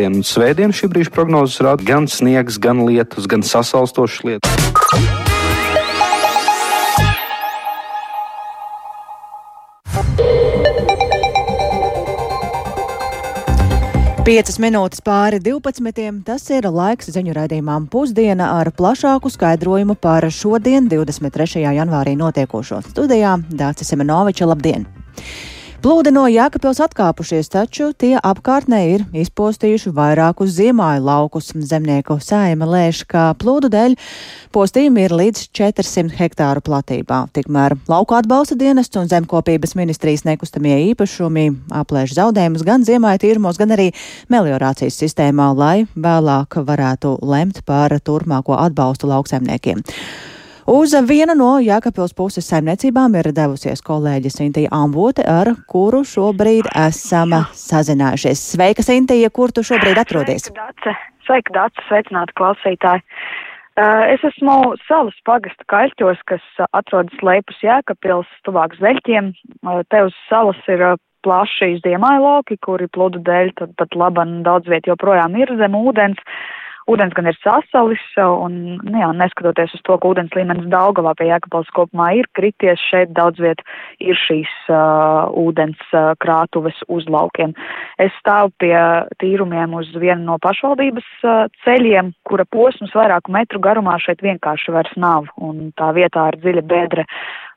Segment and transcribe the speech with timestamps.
[0.00, 5.20] Svētdien šī brīža prognozes rāda gan sniegs, gan lietus, gan sasalstošas lietas.
[14.24, 16.22] Piecas minūtes pāri 12.
[16.24, 21.64] Tas ir laiks ziņu raidījumām pusdiena ar plašāku skaidrojumu par šodien, 23.
[21.76, 24.48] janvārī notiekošo studijā Dācis Semenoviča.
[24.48, 24.86] Labdien!
[25.80, 31.46] Plūdi no Jēkabpils atkāpušies, taču tie apkārtnē ir izpostījuši vairākus ziemāju laukus.
[31.56, 33.94] Zemnieku sājuma lēš, ka plūdu dēļ
[34.52, 37.22] postījumi ir līdz 400 hektāru platībā.
[37.32, 41.46] Tikmēr lauku atbalsta dienests un zemkopības ministrijas nekustamie īpašumi
[41.80, 43.88] aplēš zaudējumus gan ziemāju tīrumos, gan arī
[44.28, 49.80] meliorācijas sistēmā, lai vēlāk varētu lemt par turpmāko atbalstu lauksaimniekiem.
[50.70, 57.34] Uz vienu no Jākapils puses saimniecībām ir devusies kolēģe Sintīja Ambote, ar kuru šobrīd esam
[57.58, 58.38] sazinājušies.
[58.52, 60.46] Sveika, Sintīja, kur tu šobrīd atrodies?
[60.46, 60.94] Sveika, Dace.
[61.26, 61.86] Sveika, Dace.
[61.88, 63.02] Sveicināti klausītāji.
[63.80, 69.34] Uh, es esmu salas pagasta kaļķos, kas atrodas leipus Jēkapils, tuvāk zeļķiem.
[69.66, 74.44] Uh, te uz salas ir uh, plaši ziemāja lauki, kuri plūdu dēļ tad pat laban
[74.46, 76.22] daudz viet joprojām ir zem ūdens.
[76.90, 81.28] Ūdens gan ir sasalis, un, nu jā, neskatoties uz to, ka ūdens līmenis Daugavā pie
[81.30, 83.62] Jēkabals kopumā ir krities, šeit daudz viet
[84.02, 87.54] ir šīs uh, ūdens uh, krātuves uz laukiem.
[88.02, 88.74] Es stāvu pie
[89.22, 94.96] tīrumiem uz vienu no pašvaldības uh, ceļiem, kura posms vairāku metru garumā šeit vienkārši vairs
[94.98, 97.06] nav, un tā vietā ir dziļa bedre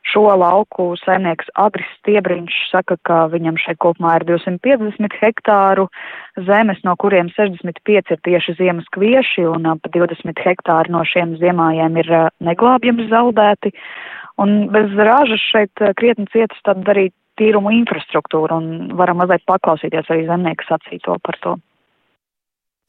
[0.03, 5.87] Šo lauku saimnieks Agris Stiebriņš saka, ka viņam šeit kopumā ir 250 hektāru
[6.49, 11.99] zemes, no kuriem 65 ir tieši ziemas kvieši un ap 20 hektāri no šiem ziemājiem
[12.03, 12.11] ir
[12.43, 13.71] neglābjami zaudēti.
[14.43, 20.27] Un bez ražas šeit krietni cietas tad arī tīrumu infrastruktūra un varam mazliet paklausīties arī
[20.27, 21.55] zemnieku sacīto par to.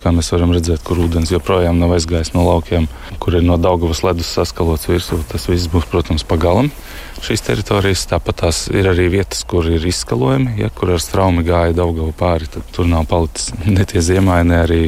[0.05, 2.91] Kā mēs varam redzēt, kur ūdens joprojām nav aizgājis no laukiem,
[3.25, 6.69] kur ir no Daugavas ledus saskalots virsū, tas viss būs, protams, pagalam
[7.25, 8.05] šīs teritorijas.
[8.11, 12.49] Tāpat tās ir arī vietas, kur ir izskalojumi, ja kur ar straumi gāja Daugavu pāri,
[12.51, 14.83] tad tur nav palicis ne tie ziemāji, ne arī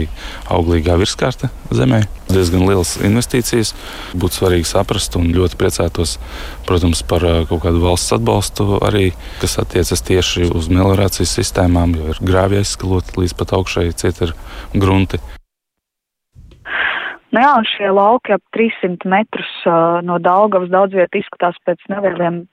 [0.52, 2.04] auglīgā virskārta zemē.
[2.26, 3.72] Diezgan liels investīcijas.
[4.18, 6.16] Būtu svarīgi saprast un ļoti priecātos,
[6.66, 9.08] protams, par kaut kādu valsts atbalstu arī,
[9.40, 14.36] kas attiecas tieši uz meliorācijas sistēmām, jo ir grāvja izskalot līdz pat augšai, ciet ir
[14.74, 15.22] grunti.
[17.34, 22.44] Nu jā, šie lauki ap 300 metrus uh, no Daugavas daudz viet izskatās pēc nelieliem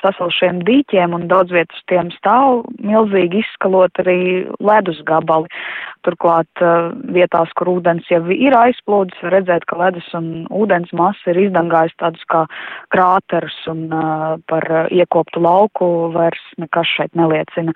[0.00, 4.20] sasalšiem dīķiem un daudz vietas tiem stāv milzīgi izskalot arī
[4.62, 5.50] ledus gabali.
[6.06, 11.32] Turklāt uh, vietās, kur ūdens jau ir aizplūdis, var redzēt, ka ledus un ūdens masa
[11.32, 12.44] ir izdangājis tādus kā
[12.94, 17.74] krāterus un uh, par iekoptu lauku vairs nekas šeit neliecina.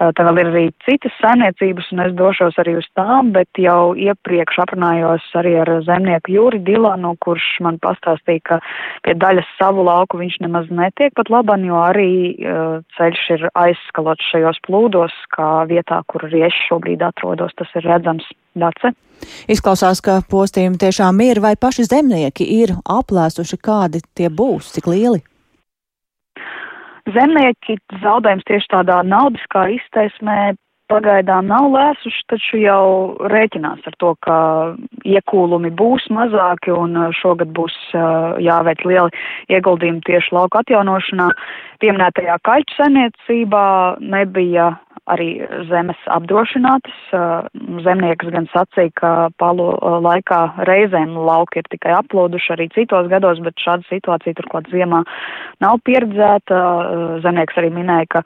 [0.00, 3.92] Uh, te vēl ir arī citas saimniecības un es došos arī uz tām, bet jau
[3.94, 8.60] iepriekš aprunājos arī ar zemnieku Jūri Dilanu, kurš man pastāstīja, ka
[9.06, 12.10] pie daļas savu lauku viņš nemaz netiek pat laban, jo arī
[12.96, 18.26] ceļš ir aizskalots šajos plūdos, kā vietā, kur es šobrīd atrodos tas ir redzams
[18.58, 18.90] Dace.
[19.52, 25.20] Izklausās, ka postījumi tiešām ir, vai paši zemnieki ir aplēsuši, kādi tie būs, cik lieli?
[27.10, 30.54] Zemnieki zaudējums tieši tādā naudiskā izteiksmē
[30.90, 32.84] pagaidām nav lēsuši, taču jau
[33.30, 34.36] rēķinās ar to, ka
[35.06, 37.76] iekūlumi būs mazāki un šogad būs
[38.42, 39.22] jāveic lieli
[39.54, 41.30] ieguldījumi tieši lauka atjaunošanā.
[41.82, 43.66] Pieminētajā kaļķu saimniecībā
[44.16, 44.72] nebija
[45.12, 45.30] arī
[45.70, 47.00] zemes apdrošinātas.
[47.86, 49.10] Zemnieks gan sacīja, ka
[49.40, 49.72] palu
[50.06, 55.02] laikā reizēm lauki ir tikai aplūduši arī citos gados, bet šāda situācija turklāt ziemā
[55.64, 56.62] nav pieredzēta.
[57.24, 58.24] Zemnieks arī minēja, ka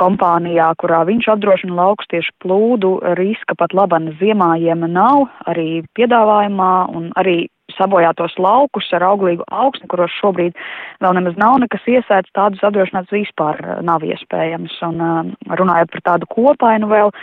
[0.00, 7.10] kompānijā, kurā viņš apdrošina laukus tieši plūdu riska pat laban ziemājiem nav arī piedāvājumā un
[7.20, 7.44] arī
[7.78, 10.56] sabojātos laukus ar auglīgu augsni, kuros šobrīd
[11.04, 14.76] vēl nemaz nav nekas iesēts, tādus apdrošināts vispār uh, nav iespējams.
[14.88, 17.14] Un uh, runājot par tādu kopainu vēl,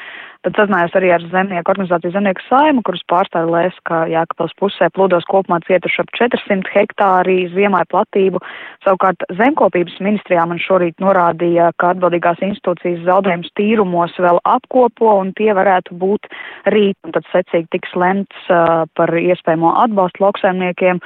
[0.45, 4.89] tad sazinājos arī ar zemnieku organizāciju Zemnieku saimu, kuras pārstāvi lēs, ka Jākapils pusē.
[4.95, 8.41] Plūdos kopumā cietuši ap 400 hektāri ziemāju platību.
[8.85, 15.51] Savukārt zemkopības ministrijā man šorīt norādīja, ka atbildīgās institūcijas zaudējums tīrumos vēl apkopo un tie
[15.57, 16.29] varētu būt
[16.73, 21.01] rīt, un tad secīgi tiks lemts uh, par iespējamo atbalstu lauksaimniekiem,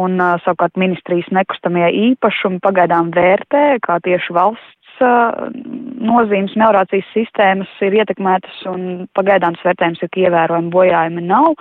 [0.00, 7.96] un uh, savukārt ministrijas nekustamie īpašumi pagaidām vērtē, kā tieši valsts nozīmes meliorācijas sistēmas ir
[8.00, 11.56] ietekmētas, un pagaidāms vērtējums ir, ka ievērojami bojājumi nav.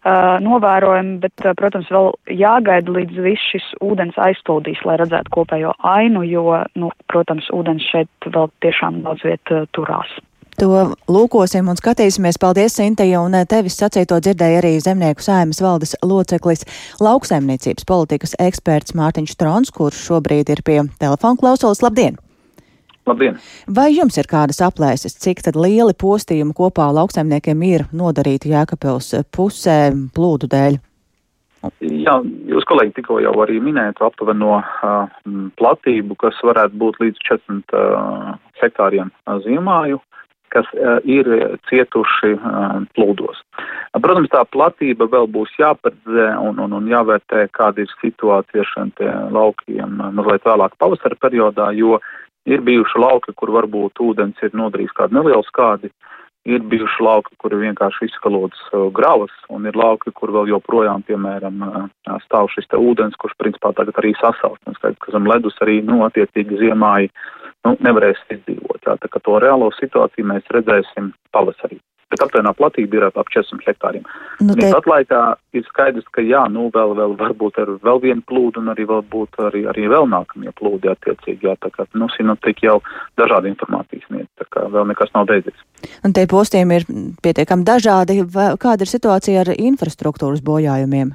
[0.00, 5.74] Uh, novērojami, bet, uh, protams, vēl jāgaida līdz viss šis ūdens aizplūdīs, lai redzētu kopējo
[5.84, 10.14] ainu, jo, nu, protams, ūdens šeit vēl tiešām daudz viet uh, turās.
[10.56, 12.40] To lūkosim un skatīsimies.
[12.40, 16.64] Paldies, Sinteja, un tevis sacīto dzirdēja arī zemnieku saimas valdes loceklis,
[17.00, 21.84] lauksaimniecības politikas eksperts Mārtiņš Trons, kurš šobrīd ir pie telefona klausulas.
[21.84, 22.16] Labdien!
[23.08, 23.38] Labdien!
[23.66, 29.80] Vai jums ir kādas aplēses, cik lieli postījumi kopā lauksaimniekiem ir nodarīti Jēkabpils pusē
[30.14, 30.78] plūdu dēļ?
[31.84, 32.14] Jā,
[32.48, 35.10] jūs kolēģi tikko jau arī minējāt aptuveno uh,
[35.60, 38.30] platību, kas varētu būt līdz 40 uh,
[38.62, 40.00] hektāriem uh, ziemāju,
[40.54, 41.28] kas uh, ir
[41.68, 43.42] cietuši uh, plūdos.
[43.60, 48.72] Uh, protams, tā platība vēl būs jāparedzē un, un, un jāvērtē, kāda ir situācija ar
[48.72, 48.94] šiem
[49.36, 52.00] laukiem uh, mazliet vēlāk pavasara periodā, jo
[52.46, 55.90] ir bijuši lauki, kur varbūt ūdens ir nodarījis kādu nelielu skādi.
[56.48, 61.04] Ir bijuši lauki, kur ir vienkārši izskalots uh, gravas, un ir lauki, kur vēl joprojām,
[61.04, 64.62] piemēram, uh, stāv šis te ūdens, kurš principā tagad arī sasalst.
[64.64, 67.12] Un skaidrs, ka zem ledus arī, nu, attiecīgi ziemāji,
[67.68, 68.80] nu, nevarēs izdzīvot.
[68.88, 71.76] Jā, tā kā to reālo situāciju mēs redzēsim pavasarī
[72.10, 74.04] bet aptuvenā platība ir ap 40 hektāriem.
[74.42, 74.70] Nu, te...
[74.74, 75.20] Pat laikā
[75.56, 79.04] ir skaidrs, ka jā, nu vēl, vēl varbūt ar vēl vienu plūdu un arī vēl
[79.12, 82.80] būtu arī, arī vēl nākamie plūdi attiecīgi, jā, tā kā, nu, sinoptik jau
[83.20, 85.64] dažādi informācijas sniedz, tā kā vēl nekas nav beidzies.
[86.06, 86.86] Un tie postījumi ir
[87.22, 88.20] pietiekami dažādi.
[88.60, 91.14] Kāda ir situācija ar infrastruktūras bojājumiem?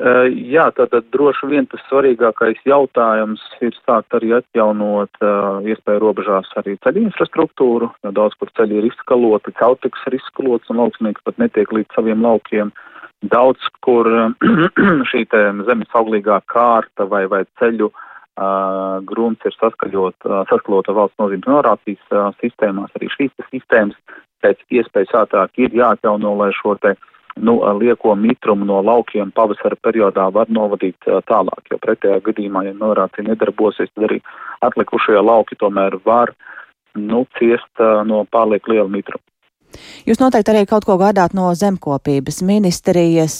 [0.00, 6.48] Uh, jā, tātad droši vien tas svarīgākais jautājums ir sākt arī atjaunot uh, iespēju robežās
[6.56, 11.42] arī ceļu infrastruktūru, jo daudz kur ceļi ir izskaloti, celtiks ir izskalots un lauksnieki pat
[11.42, 12.72] netiek līdz saviem laukiem.
[13.28, 14.08] Daudz kur
[15.12, 21.20] šī te zemes auglīgā kārta vai, vai ceļu uh, grunts ir saskaļot, uh, saskalota valsts
[21.20, 24.00] nozīmes norācijas uh, sistēmās, arī šīs sistēmas
[24.40, 27.06] pēc iespējas ātrāk ir jāatjauno, lai šo te uh,
[27.36, 33.26] nu, lieko mitrumu no laukiem pavasara periodā var novadīt tālāk, jo pretējā gadījumā, ja norācija
[33.28, 34.20] nedarbosies, tad arī
[34.66, 36.34] atlikušie lauki tomēr var
[36.94, 39.22] nu, ciest no pārlieku liela mitruma.
[40.02, 43.36] Jūs noteikti arī kaut ko gaidāt no zemkopības ministrijas.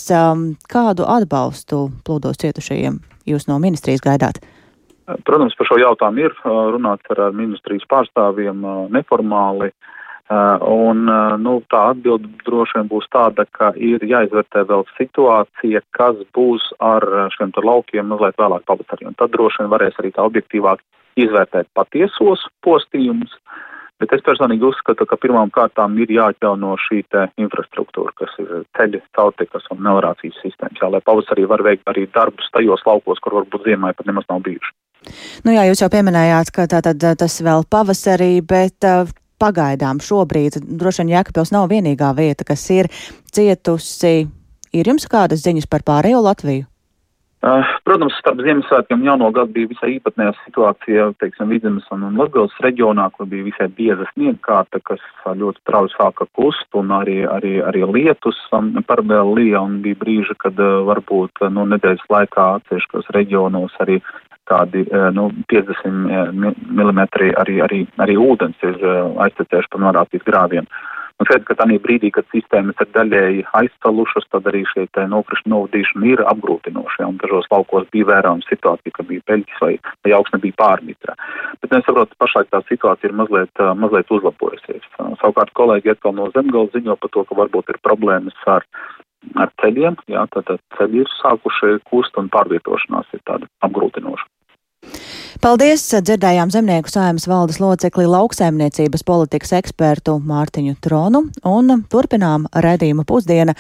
[0.70, 4.38] Kādu atbalstu plūdos cietušajiem jūs no ministrijas gaidāt?
[5.26, 8.62] Protams, par šo jautājumu ir runāts ar ministrijas pārstāvjiem
[8.94, 9.72] neformāli.
[9.72, 10.00] Uh,
[10.31, 16.21] un uh, nu, tā atbilde droši vien būs tāda, ka ir jāizvērtē vēl situācija, kas
[16.37, 19.09] būs ar šiem laukiem mazliet vēlāk pavasarī.
[19.11, 20.85] Un tad droši vien varēs arī tā objektīvāk
[21.19, 23.35] izvērtēt patiesos postījumus.
[24.00, 27.03] Bet es personīgi uzskatu, ka pirmām kārtām ir jāatjauno šī
[27.37, 32.49] infrastruktūra, kas ir ceļi, celtikas un melorācijas sistēmas, jā, lai pavasarī var veikt arī darbus
[32.55, 34.73] tajos laukos, kur varbūt ziemai pat nemaz nav bijuši.
[35.44, 38.88] Nu jā, jūs jau pieminējāt, ka tātad tas vēl pavasarī, bet
[39.40, 42.90] pagaidām šobrīd droši vien Jēkabils nav vienīgā vieta, kas ir
[43.32, 44.28] cietusi.
[44.70, 46.70] Ir jums kādas ziņas par pārējo Latviju?
[47.40, 52.19] Uh, protams, starp Ziemassvētkiem un Jauno gadu bija visai īpatnējā situācija, teiksim, Vidzemes un, un
[52.20, 57.54] Latgales reģionā, kur bija visai bieza sniegkārta, kas ļoti strauji sāka kust, un arī, arī,
[57.64, 62.44] arī lietus um, paralēli lija, un bija brīži, kad uh, varbūt uh, nu, nedēļas laikā
[62.58, 64.02] atsevišķos reģionos arī
[64.50, 64.85] kādi
[65.17, 68.81] nu, 50 mm arī, arī, arī ūdens ir
[69.26, 70.69] aiztecējuši pa norādīt grāviem.
[71.20, 76.06] Un šeit, ka tādā brīdī, kad sistēmas ir daļēji aizsalušas, tad arī šie nokrišņu novadīšana
[76.08, 77.05] ir apgrūtinoši.
[77.05, 81.19] Un dažos laukos bija vērojama situācija, ka bija peļķis vai, vai augsne bija pārmitra.
[81.61, 84.88] Bet es saprotu, pašlaik tā situācija ir mazliet, mazliet uzlabojusies.
[85.20, 88.64] Savukārt kolēģi atkal no zemgala ziņo par to, ka varbūt ir problēmas ar
[89.37, 90.48] ar ceļiem, jā, tad
[90.79, 94.24] ceļi ir sākuši kust un pārvietošanās ir tāda apgrūtinoša.
[95.41, 95.87] Paldies!
[96.05, 103.55] Dzirdējām zemnieku saimas valdes locekli lauksaimniecības politikas ekspertu Mārtiņu Tronu un turpinām redzījuma pusdiena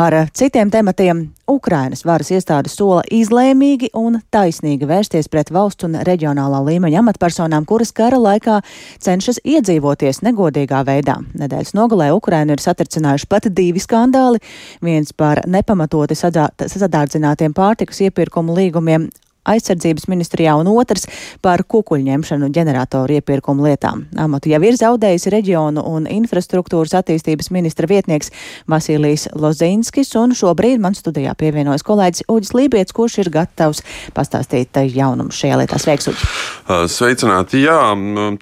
[0.00, 1.20] ar citiem tematiem.
[1.46, 7.92] Ukrainas varas iestādes sola izlēmīgi un taisnīgi vērsties pret valsts un reģionālā līmeņa amatpersonām, kuras
[7.92, 8.62] kara laikā
[9.04, 11.18] cenšas iedzīvoties negodīgā veidā.
[11.36, 14.40] Nedēļas nogalē Ukraina ir satricinājuši pat divi skandāli.
[14.80, 19.10] Viens par nepamatoti sadārdzinātiem pārtikas iepirkumu līgumiem
[19.46, 21.06] aizsardzības ministrijā un otrs
[21.44, 24.04] par kukuļņemšanu ģeneratoru iepirkumu lietām.
[24.20, 28.32] Amatu jau ir zaudējis reģionu un infrastruktūras attīstības ministra vietnieks
[28.70, 33.82] Vasilijs Lozinskis, un šobrīd man studijā pievienojas kolēģis Uģis Lībijams, kurš ir gatavs
[34.16, 35.80] pastāstīt jaunumus šajā lietā.
[35.80, 36.30] Sveiks, Uģi!
[36.92, 37.62] Sveicināti!
[37.64, 37.78] Jā,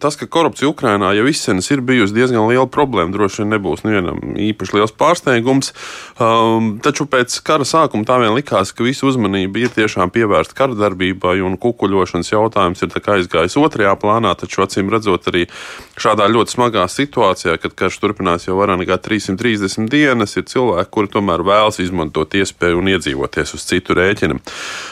[0.01, 4.21] tas, ka korupcija Ukrainā jau izsenas ir bijusi diezgan liela problēma, droši vien nebūs nevienam
[4.49, 5.73] īpaši liels pārsteigums.
[6.19, 10.77] Um, taču pēc kara sākuma tā vien likās, ka visa uzmanība ir tiešām pievērsta kara
[10.79, 14.35] darbībām darbībai, un kukuļošanas jautājums ir aizgājis otrajā plānā.
[14.39, 15.47] Taču, acīm redzot, arī
[15.99, 21.11] šādā ļoti smagā situācijā, kad karš turpinās jau vairāk nekā 330 dienas, ir cilvēki, kuri
[21.13, 24.41] tomēr vēlas izmantot iespēju un iedzīvoties uz citu rēķinu.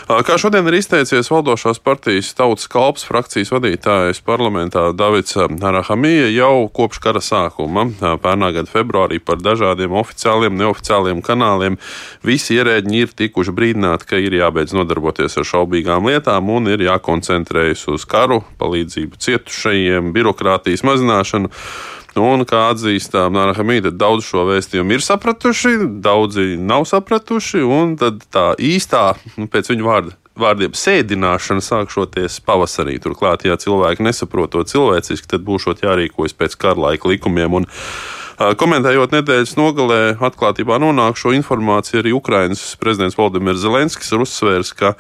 [0.09, 7.01] Kā šodien ir izteicies valdošās partijas Tautas kalps frakcijas vadītājs parlamentā Davids Arahamija jau kopš
[7.03, 7.87] kara sākuma,
[8.23, 11.79] pērnā gada februārī, par dažādiem oficiāliem, neoficiāliem kanāliem.
[12.27, 17.85] Visi ierēģi ir tikuši brīdināti, ka ir jābeidz nodarboties ar šaubīgām lietām un ir jākoncentrējas
[17.93, 21.51] uz karu, palīdzību cietušajiem, birokrātijas mazināšanu.
[22.21, 28.51] Un, kā atzīstām Nāra Hamīda, daudz šo vēstījumu ir sapratuši, daudzi nav sapratuši, un tā
[28.61, 32.99] īstā, nu, pēc viņu vārda, vārdiem sēdināšana sākšoties pavasarī.
[33.01, 37.63] Turklāt, ja cilvēki nesaprot to cilvēciski, tad būšot jārīkojas pēc kara laika likumiem.
[37.63, 37.69] Un,
[38.38, 44.94] Komentējot nedēļas nogalē, atklātībā nonāk šo informāciju arī Ukrainas prezidents Valdemirs Zelenskis ir uzsvērs, ka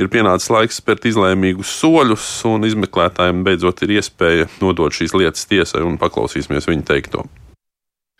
[0.00, 5.84] ir pienācis laiks spērt izlēmīgus soļus, un izmeklētājiem beidzot ir iespēja nodot šīs lietas tiesai,
[5.84, 7.28] un paklausīsimies viņa teikto.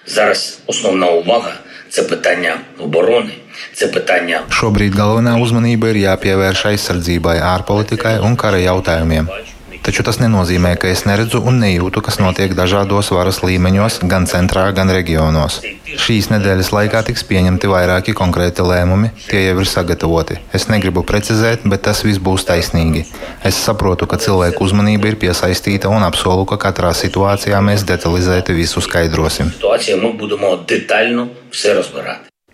[0.08, 1.52] Зараз основна увага
[1.90, 3.32] це питання оборони,
[3.74, 4.40] це питання.
[4.50, 9.28] Šobrīd galvenā uzmanība ir jāpievērš aizsardzībai, ārpolitikai un kara jautājumiem.
[9.83, 14.69] Taču tas nenozīmē, ka es neredzu un nejūtu, kas notiek dažādos varas līmeņos, gan centrā,
[14.71, 15.57] gan reģionos.
[15.99, 20.39] Šīs nedēļas laikā tiks pieņemti vairāki konkrēti lēmumi, tie jau ir sagatavoti.
[20.55, 23.03] Es negribu precizēt, bet tas viss būs taisnīgi.
[23.43, 28.79] Es saprotu, ka cilvēku uzmanība ir piesaistīta un apsolu, ka katrā situācijā mēs detalizēti visu
[28.87, 29.51] skaidrosim.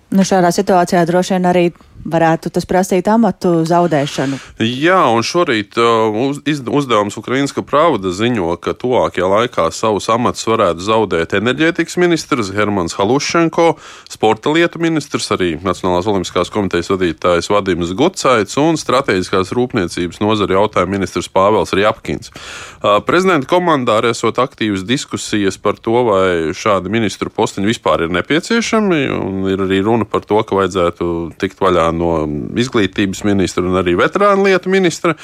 [0.10, 1.68] Nu, šajā nu, situācijā droši vien arī
[2.06, 4.40] varētu tas prasīt amatu zaudēšanu.
[4.64, 10.86] Jā, un šorīt uh, uz, uzdevums Ukraiņska pravda ziņo, ka tuvākajā laikā savus amatus varētu
[10.86, 13.74] zaudēt enerģētikas ministrs Hermans Halušenko,
[14.10, 20.98] sporta lietu ministrs, arī Nacionālās olimpiskās komitejas vadītājs Vadims Gucaits un strateģiskās rūpniecības nozara jautājuma
[20.98, 22.32] ministrs Pāvels Rjapkins.
[22.80, 28.16] Uh, prezidenta komandā arī esot aktīvas diskusijas par to, vai šādi ministru postiņi vispār ir
[28.16, 32.12] nepieciešami, un ir arī runa par to, ka vajadzētu tikt vaļā no
[32.60, 35.16] izglītības ministra un arī veterānu lietu ministra.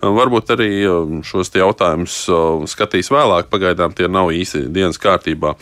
[0.00, 5.54] Varbūt arī um, šos jautājumus um, skatīs vēlāk, pagaidām tie nav īsti dienas kārtībā.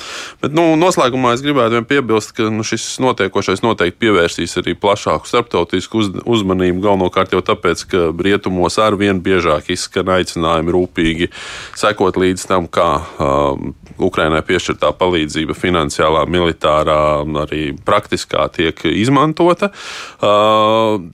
[0.43, 5.31] Bet nu, noslēgumā es gribētu vien piebilst, ka nu, šis notiekošais noteikti pievērsīs arī plašāku
[5.31, 11.31] starptautisku uz, uzmanību, galvenokārt jau tāpēc, ka rietumos ar vien biežāk izskan aicinājumi rūpīgi
[11.79, 12.89] sekot līdz tam, kā
[13.19, 17.01] um, Ukrainai piešķirtā palīdzība finansiālā, militārā,
[17.45, 19.73] arī praktiskā tiek izmantota.
[20.21, 21.11] Uh,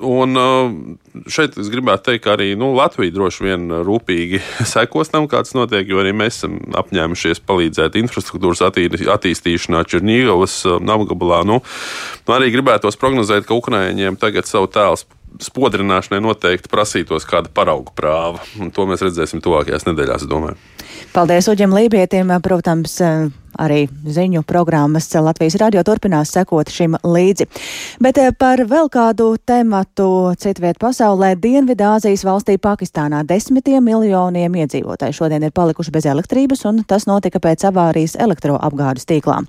[0.00, 0.70] Un uh,
[1.28, 4.40] šeit es gribētu teikt, ka arī nu, Latvija droši vien rūpīgi
[4.72, 11.42] sekos tam, kāds notiek, jo arī mēs esam apņēmušies palīdzēt infrastruktūras attīstīšanā Černīgavas uh, apgabalā.
[11.48, 11.60] Nu,
[12.32, 14.96] arī gribētos prognozēt, ka Ukraiņiem tagad savu tēlu
[15.42, 18.42] spodrināšanai noteikti prasītos kāda paraugu prāva.
[18.60, 20.58] Un to mēs redzēsim tuvākajās nedēļās, domāju.
[21.12, 23.00] Paldies Uģim Lībietim, protams,
[23.58, 27.46] arī ziņu programmas Latvijas radio turpinās sekot šim līdzi.
[28.02, 35.46] Bet eh, par vēl kādu tematu citviet pasaulē Dienvidāzijas valstī Pakistānā desmitiem miljoniem iedzīvotāji šodien
[35.46, 39.40] ir palikuši bez elektrības, un tas notika pēc avārijas elektroapgādes tīklā.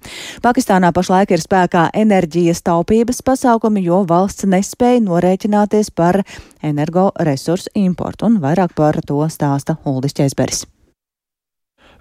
[0.44, 6.22] Pakistānā pašlaik ir spēkā enerģijas taupības pasākumi, jo valsts nespēja norēķināties par
[6.64, 10.66] energoresursu importu, un vairāk par to stāsta Uldis Česberis.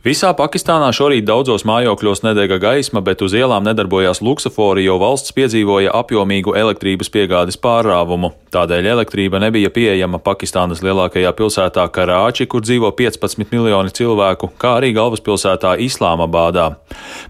[0.06, 5.90] Visā Pakistānā šorīt daudzos mājokļos nedega gaisma, bet uz ielām nedarbojās luksofori, jo valsts piedzīvoja
[5.98, 8.30] apjomīgu elektrības piegādes pārāvumu.
[8.54, 14.92] Tādēļ elektrība nebija pieejama Pakistānas lielākajā pilsētā Karāči, kur dzīvo 15 miljoni cilvēku, kā arī
[14.94, 16.68] galvaspilsētā Islāmabādā.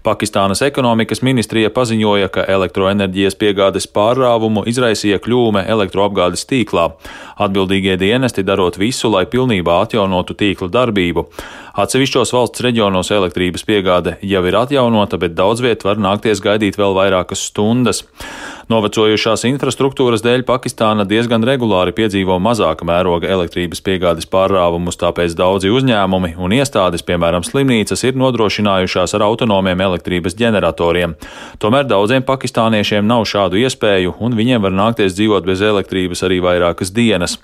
[0.05, 6.91] Pakistānas ekonomikas ministrija paziņoja, ka elektroenerģijas piegādes pārāvumu izraisīja kļūme elektroapgādes tīklā.
[7.41, 11.25] Atbildīgie dienesti darot visu, lai pilnībā atjaunotu tīkla darbību.
[11.77, 16.95] Atsevišķos valsts reģionos elektrības piegāde jau ir atjaunota, bet daudz viet var nākties gaidīt vēl
[16.97, 17.99] vairākas stundas.
[18.73, 26.33] Novecojušās infrastruktūras dēļ Pakistāna diezgan regulāri piedzīvo mazāka mēroga elektrības piegādes pārrāvumus, tāpēc daudzi uzņēmumi
[26.41, 31.13] un iestādes, piemēram, slimnīcas, ir nodrošinājušās ar autonomiem elektrības ģeneratoriem.
[31.61, 36.89] Tomēr daudziem pakistāniešiem nav šādu iespēju, un viņiem var nākties dzīvot bez elektrības arī vairākas
[36.89, 37.37] dienas.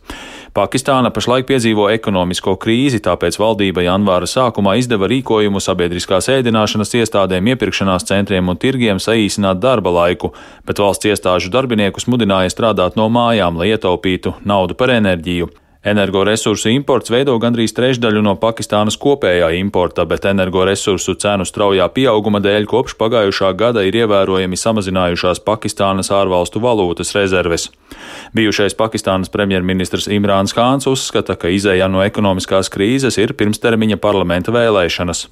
[0.54, 8.06] Pakistāna pašlaik piedzīvo ekonomisko krīzi, tāpēc valdība janvāra sākumā izdeva rīkojumu sabiedriskās ēdināšanas iestādēm, iepirkšanās
[8.06, 10.30] centriem un tirgiem saīsināt darba laiku,
[10.70, 15.50] bet valsts iestāžu darbiniekus mudināja strādāt no mājām, lai ietaupītu naudu par enerģiju.
[15.84, 22.70] Energoresursu imports veido gandrīz trešdaļu no Pakistānas kopējā importa, bet energoresursu cenu straujā pieauguma dēļ
[22.72, 27.68] kopš pagājušā gada ir ievērojami samazinājušās Pakistānas ārvalstu valūtas rezerves.
[28.32, 35.28] Bijušais Pakistānas premjerministrs Imrāns Hāns uzskata, ka izējā no ekonomiskās krīzes ir pirmstermiņa parlamenta vēlēšanas.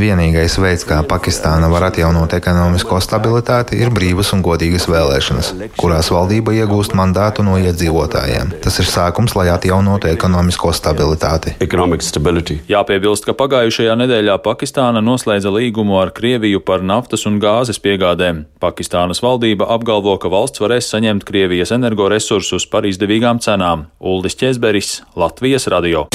[0.00, 6.54] Vienīgais veids, kā Pakistāna var atjaunot ekonomisko stabilitāti, ir brīvas un godīgas vēlēšanas, kurās valdība
[6.56, 8.54] iegūst mandātu no iedzīvotājiem.
[8.64, 11.58] Tas ir sākums, lai atjaunotu ekonomisko stabilitāti.
[12.70, 18.46] Jāpiebilst, ka pagājušajā nedēļā Pakistāna noslēdza līgumu ar Krieviju par naftas un gāzes piegādēm.
[18.64, 23.90] Pakistānas valdība apgalvo, ka valsts varēs saņemt Krievijas energoresursus par izdevīgām cenām.
[24.00, 26.08] Uldis Česberis, Latvijas radio.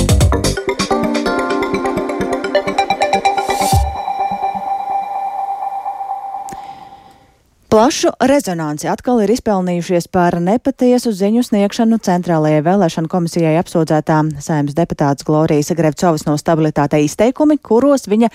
[7.75, 15.27] Plašu rezonanci atkal ir izpelnījušies par nepatiesu ziņu sniegšanu Centrālajai vēlēšanu komisijai apsūdzētā saimnes deputāts
[15.27, 18.29] Glorijas Grevcovas no stabilitātei izteikumi, kuros viņa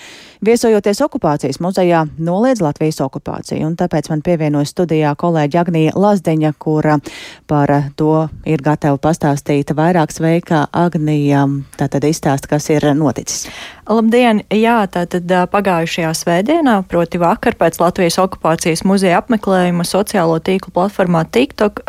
[0.45, 3.65] viesojoties okupācijas muzejā noliedz Latvijas okupāciju.
[3.71, 6.99] Un tāpēc man pievienojas studijā kolēģi Agnija Lazdeņa, kura
[7.49, 11.47] par to ir gatava pastāstīt vairāk sveika Agnija.
[11.81, 13.49] Tātad izstāst, kas ir noticis.
[13.91, 14.39] Labdien!
[14.55, 21.81] Jā, tātad pagājušajā svētdienā, proti vakar pēc Latvijas okupācijas muzeja apmeklējuma sociālo tīklu platformā TikTok,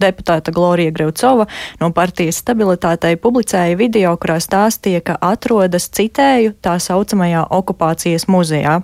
[0.00, 1.44] deputāta Glorija Greucova
[1.82, 8.78] no partijas stabilitātei publicēja video, kurā stāstīja, ka atrodas, citēju, tā saucamajā okupācijas muzejā.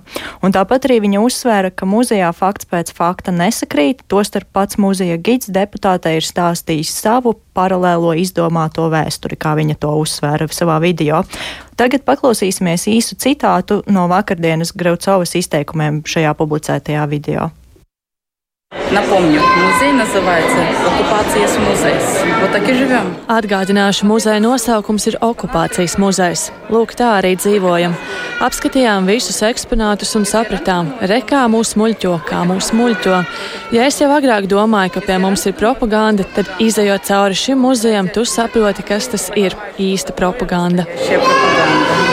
[0.45, 5.49] Un tāpat arī viņa uzsvēra, ka muzejā fakts pēc fakta nesakrīt, tostarp pats muzeja gids
[5.49, 11.23] deputātei ir stāstījis savu paralēlo izdomāto vēsturi, kā viņa to uzsvēra savā video.
[11.77, 17.51] Tagad paklausīsimies īsu citātu no vakardienas Graucovas izteikumiem šajā publicētajā video.
[18.92, 22.22] Напомню, музей называется «Оккупациес музейс».
[22.42, 23.16] Вот так и живем.
[23.26, 26.50] Atgādināšu, muzeja nosaukums ir Okupācijas muzejs.
[26.68, 27.96] Lūk, tā arī dzīvojam.
[28.44, 33.24] Apskatījām visus eksponātus un sapratām, re, kā mūs muļķo, kā mūs muļķo.
[33.72, 38.12] Ja es jau agrāk domāju, ka pie mums ir propaganda, tad izējot cauri šim muzejam,
[38.12, 40.84] tu saproti, kas tas ir īsta propaganda.
[41.00, 42.05] Šie propaganda.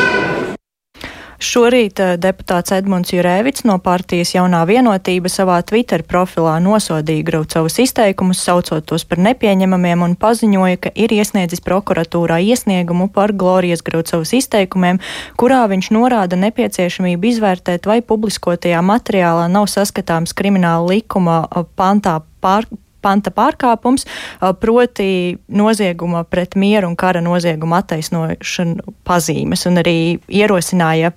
[1.44, 8.40] Šorīt eh, deputāts Edmunds Jurēvits no partijas jaunā vienotība savā Twitter profilā nosodīja Graucovas izteikumus,
[8.40, 15.00] saucot tos par nepieņemamiem un paziņoja, ka ir iesniedzis prokuratūrā iesniegumu par Glorijas Graucovas izteikumiem,
[15.40, 22.68] kurā viņš norāda nepieciešamību izvērtēt, vai publiskotajā materiālā nav saskatāms krimināla likuma eh, pantā pār,
[23.04, 25.10] panta pārkāpums, eh, proti
[25.48, 31.12] nozieguma pret mieru un kara nozieguma attaisnošanu pazīmes, un arī ierosināja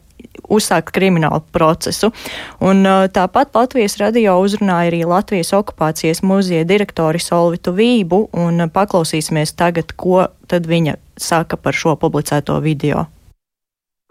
[0.50, 2.12] uzsākt kriminālu procesu.
[2.64, 9.94] Un, tāpat Latvijas radio uzrunāja arī Latvijas okupācijas muzeja direktori Solvitu Vību, un paklausīsimies tagad,
[9.96, 13.08] ko tad viņa saka par šo publicēto video.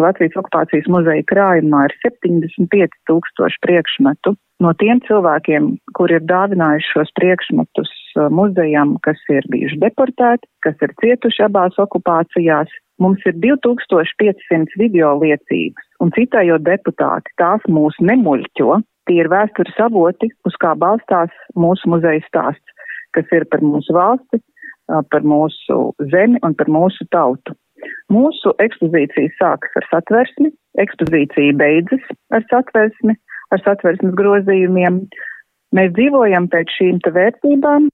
[0.02, 4.34] Latvijas okupācijas muzeja krājumā ir 75 tūkstoši priekšmetu.
[4.60, 7.90] No tiem cilvēkiem, kuri ir dāvinājuši šos priekšmetus
[8.32, 15.85] muzejam, kas ir bijuši deportēti, kas ir cietuši abās okupācijās, Mums ir 2500 video liecības,
[16.02, 22.22] un citējot deputāti, tās mūs nemuļķo, tie ir vēstures avoti, uz kā balstās mūsu muzeja
[22.26, 22.74] stāsts,
[23.16, 24.42] kas ir par mūsu valsti,
[25.12, 25.78] par mūsu
[26.12, 27.56] zemi un par mūsu tautu.
[28.12, 32.04] Mūsu ekspozīcija sākas ar satversmi, ekspozīcija beidzas
[32.34, 33.16] ar satversmi,
[33.54, 35.02] ar satversmes grozījumiem.
[35.76, 37.90] Mēs dzīvojam pēc šīm vērtībām,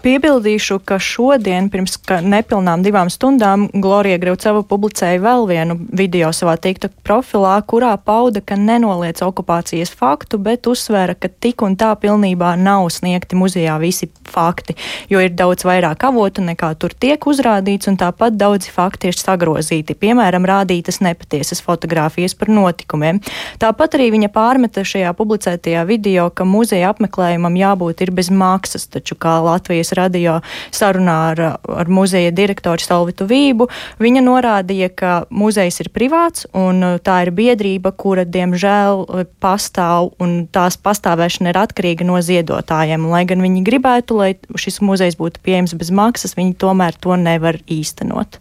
[0.00, 6.54] Piebildīšu, ka šodien, pirms ka nepilnām divām stundām, Glorija Graucava publicēja vēl vienu video savā
[6.56, 12.54] TikTok profilā, kurā pauda, ka nenoliec okupācijas faktu, bet uzsvēra, ka tik un tā pilnībā
[12.56, 14.78] nav sniegti muzejā visi fakti,
[15.12, 19.98] jo ir daudz vairāk avotu nekā tur tiek uzrādīts, un tāpat daudzi fakti ir sagrozīti,
[20.00, 23.20] piemēram, rādītas nepatiesas fotogrāfijas par notikumiem.
[23.60, 29.20] Tāpat arī viņa pārmeta šajā publicētajā video, ka muzeja apmeklējumam jābūt ir bez maksas, taču
[29.20, 30.40] kā Latvijas Latvijas radio
[30.72, 33.68] sarunā ar, ar muzeja direktoru Salvitu Vību,
[34.00, 40.12] viņa norādīja, ka muzejs ir privāts un uh, tā ir biedrība, kura diemžēl uh, pastāv
[40.20, 43.08] un tās pastāvēšana ir atkarīga no ziedotājiem.
[43.10, 47.58] Lai gan viņi gribētu, lai šis muzejs būtu pieejams bez maksas, viņi tomēr to nevar
[47.66, 48.40] īstenot.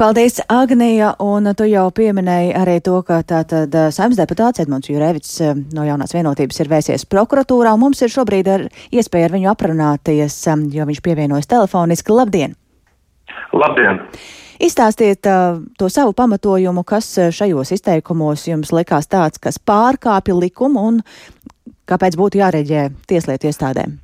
[0.00, 5.34] Paldies, Agnija, un tu jau pieminēji arī to, ka tātad saimnes deputāts Edmunds Jurevits
[5.76, 7.74] no jaunās vienotības ir vēsies prokuratūrā.
[7.76, 8.64] Mums ir šobrīd ar
[8.96, 10.38] iespēju ar viņu aprunāties,
[10.72, 12.16] jo viņš pievienojas telefoniski.
[12.16, 12.56] Labdien!
[13.52, 14.00] Labdien!
[14.60, 21.04] Izstāstiet uh, to savu pamatojumu, kas šajos izteikumos jums likās tāds, kas pārkāpja likumu un
[21.90, 23.96] Kāpēc būtu jāreģē tieslietu iestādēm?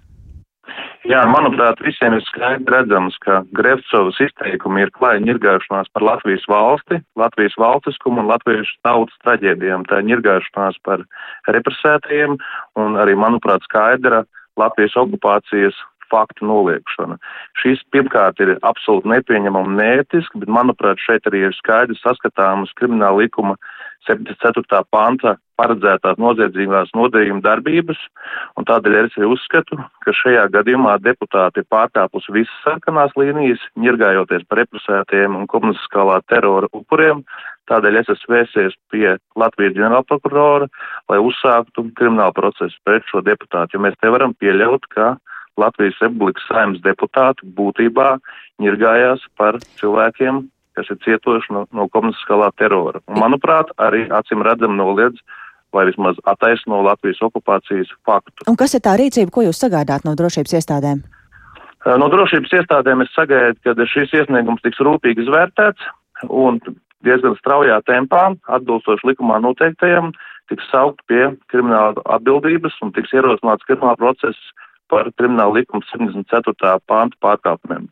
[1.07, 6.99] Jā, manuprāt, visiem ir skaidri redzams, ka Grefcovas izteikumi ir klāja ņirgāšanās par Latvijas valsti,
[7.21, 9.85] Latvijas valstiskumu un latviešu tautas traģēdijām.
[9.87, 11.05] Tā ir ņirgāšanās par
[11.55, 12.35] represētajiem
[12.83, 14.25] un arī, manuprāt, skaidra
[14.59, 15.79] Latvijas okupācijas
[16.11, 17.21] faktu noliekšana.
[17.62, 23.23] Šis pirmkārt ir absolūti nepieņemama un neētiski, bet manuprāt šeit arī ir skaidrs saskatāmas krimināla
[23.23, 23.55] likuma
[24.07, 24.85] 74.
[24.90, 27.99] panta paredzētās noziedzīgās nodarījuma darbības,
[28.61, 34.47] un tādēļ es arī uzskatu, ka šajā gadījumā deputāti ir pārkāpusi visas sarkanās līnijas, ņirgājoties
[34.49, 37.25] par represētiem un komunistiskālā terora upuriem,
[37.71, 40.69] tādēļ es esmu vēsies pie Latvijas ģenerālprokurora,
[41.11, 45.14] lai uzsāktu kriminālu procesu pret šo deputātu, jo mēs nevaram pieļaut, ka
[45.57, 48.19] Latvijas Republikas saimnes deputāti būtībā
[48.62, 50.45] ņirgājās par cilvēkiem,
[50.76, 53.02] kas ir cietuši no, no komunistiskā terora.
[53.08, 55.18] Un, manuprāt, arī acīm redzam noliedz
[55.74, 58.46] vai vismaz attaisno Latvijas okupācijas faktu.
[58.48, 61.02] Un kas ir tā rīcība, ko jūs sagaidāt no drošības iestādēm?
[61.86, 65.84] No drošības iestādēm es sagaidu, ka šis iesniegums tiks rūpīgi izvērtēts
[66.26, 66.58] un
[67.06, 70.10] diezgan straujā tempā, atbilstoši likumā noteiktajam,
[70.50, 74.50] tiks saukt pie krimināla atbildības un tiks ierosināts krimināla process
[74.92, 76.79] par kriminālu likumu 74.
[76.88, 77.88] pāntu pārkāpumiem.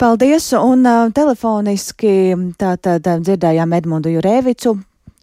[0.00, 4.74] Paldies, un uh, telefoniski tātad dzirdējām Edmundu Jurēvicu.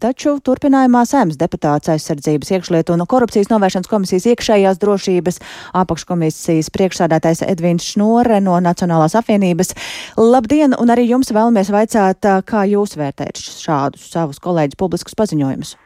[0.02, 5.38] Taču turpinājumā Sēmas deputāts aizsardzības iekšlietu un korupcijas novēršanas komisijas iekšējās drošības
[5.78, 9.70] apakškomisijas priekšsādātais Edvins Šnore no Nacionālās apvienības.
[10.18, 15.76] Labdien, un arī jums vēlamies vaicāt, kā jūs vērtējat šādus savus kolēģus publiskus paziņojumus.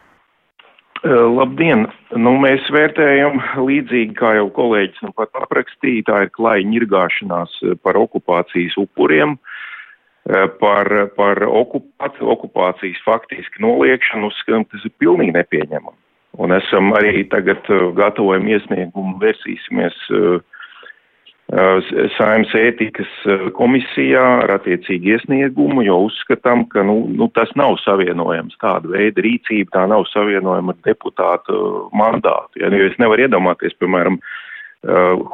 [1.04, 1.86] Labdien!
[2.16, 7.98] Nu, mēs vērtējam līdzīgi, kā jau kolēģis nu pat aprakstīja, tā ir klāja ņirgāšanās par
[8.00, 9.36] okupācijas upuriem,
[10.62, 15.98] par, par okupāciju, okupācijas faktiski noliekšanu, uzskatām, tas ir pilnīgi nepieņemami.
[16.42, 20.40] Un esam arī tagad gatavojam iesniegumu, vērsīsimies uh,
[21.46, 23.10] Saimnes ētikas
[23.54, 29.70] komisijā ar attiecīgu iesniegumu, jo uzskatām, ka nu, nu, tas nav savienojams tāda veida rīcība,
[29.76, 31.60] tā nav savienojama ar deputātu
[31.94, 32.58] mandātu.
[32.58, 34.18] Ja, jo es nevaru iedomāties, piemēram,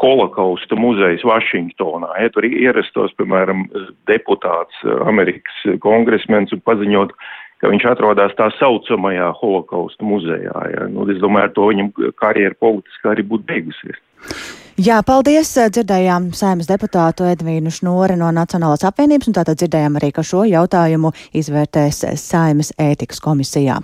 [0.02, 2.12] holokausta muzejs Vašingtonā.
[2.20, 3.66] Ja tur ierastos, piemēram,
[4.08, 7.12] deputāts, Amerikas kongresmens un paziņot,
[7.62, 10.56] ka viņš atrodas tā saucamajā holokausta muzejā.
[10.76, 10.88] Ja.
[10.92, 14.04] Nu, es domāju, ar to viņam karjera politiski arī būtu beigusies.
[14.82, 15.50] Jā, paldies.
[15.70, 21.12] Dzirdējām saimas deputātu Edvīnu Šnori no Nacionālās apvienības, un tātad dzirdējām arī, ka šo jautājumu
[21.38, 23.76] izvērtēs saimas ētikas komisijā.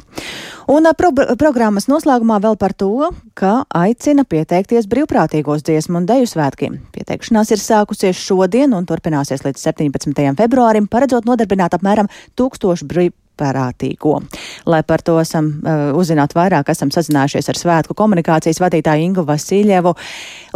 [0.74, 6.80] Un pro programmas noslēgumā vēl par to, ka aicina pieteikties brīvprātīgos dziesmu un deju svētkiem.
[6.96, 10.26] Pieteikšanās ir sākusies šodien un turpināsies līdz 17.
[10.40, 14.18] februārim, paredzot nodarbināt apmēram tūkstošu brīvprātīgo parātīgo.
[14.66, 19.94] Lai par to esam uh, uzzinātu vairāk, esam sazinājušies ar svētku komunikācijas vadītāju Ingu Vasiljevu.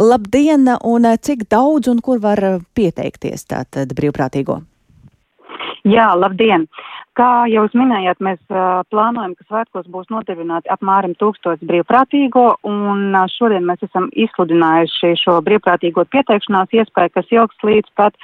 [0.02, 4.62] Labdien, un uh, cik daudz un kur var uh, pieteikties tātad brīvprātīgo?
[5.88, 6.68] Jā, labdien!
[7.18, 13.02] Kā jau jūs minējāt, mēs uh, plānojam, ka svētkos būs nodevināti apmēram tūkstots brīvprātīgo, un
[13.10, 18.16] uh, šodien mēs esam izsludinājuši šo brīvprātīgo pieteikšanās iespēju, kas ilgs līdz pat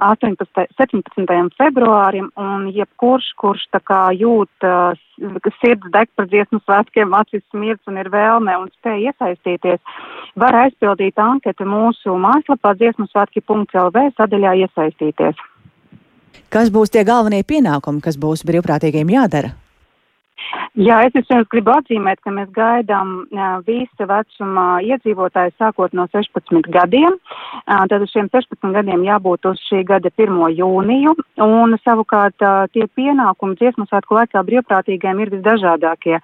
[0.00, 1.52] 18, 17.
[1.60, 4.96] februārim, un jebkurš, kurš tā kā jūt, uh,
[5.44, 9.80] ka sirds deg par dziesmu svētkiem, acis smirds un ir vēlme un spēja iesaistīties,
[10.40, 15.46] var aizpildīt anketu mūsu mājaslapā dziesmu svētki.lv sadaļā iesaistīties.
[16.50, 19.54] Kas būs tie galvenie pienākumi, kas būs brīvprātīgiem jādara?
[20.78, 23.24] Jā, es vispirms gribu atzīmēt, ka mēs gaidām
[23.66, 27.18] visa vecuma iedzīvotāji sākot no 16 gadiem.
[27.66, 30.38] Tad šiem 16 gadiem jābūt uz šī gada 1.
[30.60, 31.14] jūniju.
[31.46, 32.38] Un savukārt
[32.74, 36.18] tie pienākumi dziesmu svētku laikā brīvprātīgiem ir visdažādākie.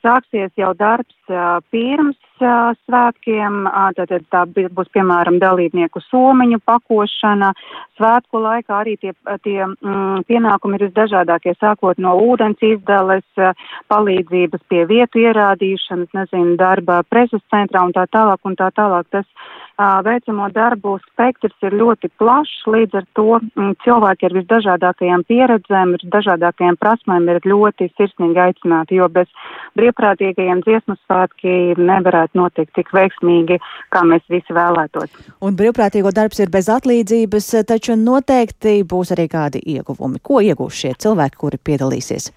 [0.00, 1.34] Sāksies jau darbs
[1.74, 3.64] pirms svētkiem,
[3.96, 7.52] tad tā būs piemēram dalībnieku somiņu pakošana.
[7.98, 9.12] Svētku laikā arī tie,
[9.44, 13.26] tie mm, pienākumi ir visdažādākie, sākot no ūdens izdales,
[13.92, 19.08] palīdzības pie vietu ierādīšanas, nezinu, darba preses centrā un tā tālāk un tā tālāk.
[19.12, 19.28] Tas
[20.04, 26.06] veicamo darbu spektrs ir ļoti plašs, līdz ar to mm, cilvēki ar visdažādākajām pieredzēm, ar
[26.14, 29.30] dažādākajām prasmēm ir ļoti sirsnīgi aicināti, jo bez
[29.80, 33.60] brīvprātīgajiem dziesmu svētki nevarētu notikt tik veiksmīgi,
[33.94, 35.14] kā mēs visi vēlētos.
[35.44, 40.22] Un brīvprātīgo darbs ir bez atlīdzības, taču noteikti būs arī kādi ieguvumi.
[40.22, 42.32] Ko iegūs šie cilvēki, kuri piedalīsies?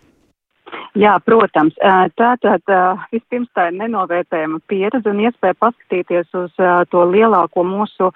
[1.00, 1.74] Jā, protams.
[2.20, 2.70] Tātad
[3.14, 6.54] vispirms tā ir nenovērtējama pieredze un iespēja paskatīties uz
[6.94, 8.12] to lielāko mūsu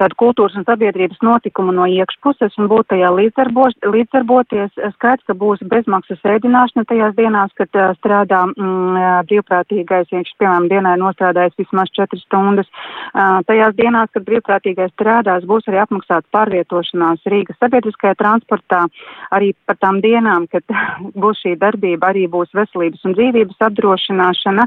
[0.00, 4.74] tādu kultūras un sabiedrības notikumu no iekšpuses un būt tajā līdzdarboties.
[4.96, 10.68] Skaidrs, ka būs bezmaksas ēdināšana tajās dienās, kad uh, strādā mm, brīvprātīgais, ja viņš, piemēram,
[10.72, 12.70] dienā ir nostrādājis vismaz 4 stundas.
[13.14, 18.84] Uh, tajās dienās, kad brīvprātīgais strādās, būs arī apmaksāta pārvietošanās Rīgas sabiedriskajā transportā.
[19.34, 20.66] Arī par tām dienām, kad
[21.22, 24.66] būs šī darbība, arī būs veselības un dzīvības apdrošināšana.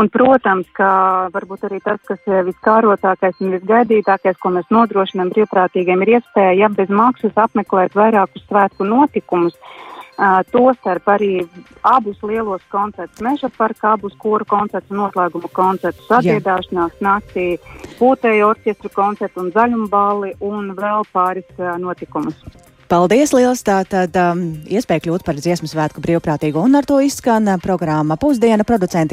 [0.00, 0.88] Un, protams, ka
[1.34, 6.92] varbūt arī tas, kas ir viskārotākais un visgaidītākais, ko mēs nodrošinām brīvprātīgiem, ir iespēja bez
[6.92, 9.56] maksas apmeklēt vairākus svētku notikumus.
[10.14, 11.40] Uh, Tostarp arī
[11.82, 17.48] abus lielos koncertus, meža parka, abus koru koncertus, noslēguma koncertus, atdziedāšanās naktī,
[17.98, 22.38] pūtēju orķestru koncertu un zaļumbali un vēl pāris uh, notikumus.
[22.94, 23.64] Paldies, liels!
[23.66, 29.02] Tātad um, iespēja kļūt par dziesmu svētku brīvprātīgu un ar to izskan programma pusdiena producenti.